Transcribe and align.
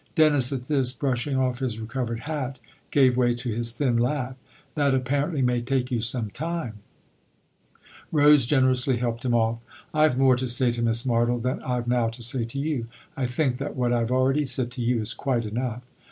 Dennis 0.15 0.51
at 0.51 0.63
this, 0.63 0.91
brushing 0.93 1.37
off 1.37 1.59
his 1.59 1.79
recovered 1.79 2.21
hat, 2.21 2.57
gave 2.89 3.15
way 3.15 3.35
to 3.35 3.53
his 3.53 3.69
thin 3.69 3.97
laugh." 3.97 4.35
That 4.73 4.95
apparently 4.95 5.43
may 5.43 5.61
take 5.61 5.91
you 5.91 6.01
some 6.01 6.31
time!" 6.31 6.79
Rose 8.11 8.47
generously 8.47 8.97
helped 8.97 9.25
him 9.25 9.35
off." 9.35 9.59
I've 9.93 10.17
more 10.17 10.35
to 10.37 10.47
say 10.47 10.71
to 10.71 10.81
Miss 10.81 11.03
Martle 11.03 11.39
than 11.39 11.61
I've 11.61 11.87
now 11.87 12.07
to 12.09 12.23
say 12.23 12.45
to 12.45 12.57
you. 12.57 12.87
I 13.15 13.27
think 13.27 13.59
that 13.59 13.75
what 13.75 13.93
I've 13.93 14.09
already 14.09 14.43
said 14.45 14.71
to 14.71 14.81
you 14.81 14.99
is 15.01 15.13
quite 15.13 15.45
enough. 15.45 15.83